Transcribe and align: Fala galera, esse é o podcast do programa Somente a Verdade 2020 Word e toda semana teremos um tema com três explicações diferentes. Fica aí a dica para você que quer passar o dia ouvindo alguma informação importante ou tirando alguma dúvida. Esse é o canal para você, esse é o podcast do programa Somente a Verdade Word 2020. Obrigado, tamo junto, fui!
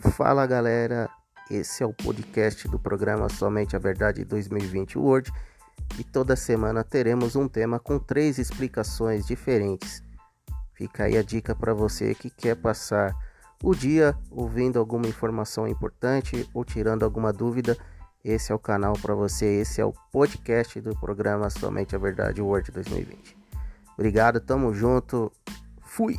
Fala 0.00 0.46
galera, 0.46 1.10
esse 1.50 1.82
é 1.82 1.86
o 1.86 1.92
podcast 1.92 2.68
do 2.68 2.78
programa 2.78 3.28
Somente 3.28 3.74
a 3.74 3.80
Verdade 3.80 4.24
2020 4.24 4.96
Word 4.96 5.32
e 5.98 6.04
toda 6.04 6.36
semana 6.36 6.84
teremos 6.84 7.34
um 7.34 7.48
tema 7.48 7.80
com 7.80 7.98
três 7.98 8.38
explicações 8.38 9.26
diferentes. 9.26 10.00
Fica 10.72 11.04
aí 11.04 11.18
a 11.18 11.22
dica 11.22 11.52
para 11.52 11.74
você 11.74 12.14
que 12.14 12.30
quer 12.30 12.54
passar 12.54 13.12
o 13.60 13.74
dia 13.74 14.16
ouvindo 14.30 14.78
alguma 14.78 15.08
informação 15.08 15.66
importante 15.66 16.48
ou 16.54 16.64
tirando 16.64 17.02
alguma 17.02 17.32
dúvida. 17.32 17.76
Esse 18.24 18.52
é 18.52 18.54
o 18.54 18.58
canal 18.58 18.92
para 18.92 19.16
você, 19.16 19.46
esse 19.46 19.80
é 19.80 19.84
o 19.84 19.92
podcast 20.12 20.80
do 20.80 20.94
programa 20.94 21.50
Somente 21.50 21.96
a 21.96 21.98
Verdade 21.98 22.40
Word 22.40 22.70
2020. 22.70 23.36
Obrigado, 23.94 24.38
tamo 24.38 24.72
junto, 24.72 25.32
fui! 25.82 26.16